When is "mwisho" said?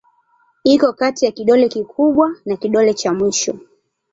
3.13-3.59